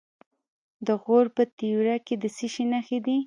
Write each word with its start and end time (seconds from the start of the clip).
د 0.87 0.89
غور 1.03 1.25
په 1.35 1.43
تیوره 1.57 1.97
کې 2.05 2.15
د 2.23 2.25
څه 2.37 2.45
شي 2.53 2.63
نښې 2.71 2.99
دي؟ 3.05 3.17